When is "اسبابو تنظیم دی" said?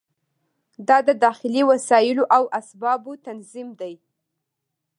2.59-3.93